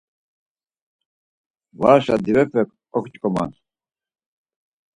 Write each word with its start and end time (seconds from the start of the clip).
Varşa 1.79 2.15
divepek 2.23 2.69
oǩç̌ǩoman. 2.97 3.51